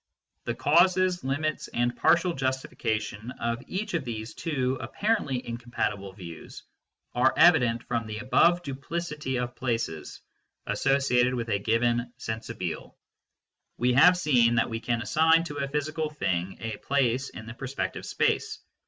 The 0.45 0.55
causes, 0.55 1.23
limits 1.23 1.67
and 1.67 1.95
partial 1.95 2.33
justification 2.33 3.29
of 3.39 3.61
each 3.67 3.93
of 3.93 4.03
these 4.03 4.33
two 4.33 4.79
apparently 4.81 5.45
incompatible 5.47 6.11
views 6.13 6.63
are 7.13 7.31
evident 7.37 7.83
from 7.83 8.07
the 8.07 8.17
above 8.17 8.63
duplicity 8.63 9.35
of 9.37 9.55
places 9.55 10.19
associated 10.65 11.35
with 11.35 11.49
a 11.49 11.59
given" 11.59 12.11
sensibile." 12.17 12.95
We 13.77 13.93
have 13.93 14.17
seen 14.17 14.55
that 14.55 14.71
we 14.71 14.79
can 14.79 15.03
assign 15.03 15.43
to 15.43 15.57
a 15.59 15.67
physical 15.67 16.09
thing 16.09 16.57
a 16.61 16.77
place 16.77 17.29
in 17.29 17.45
the 17.45 17.53
perspective 17.53 18.03
space. 18.03 18.57